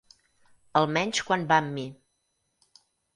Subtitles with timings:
[0.79, 1.83] Almenys quan va amb mi.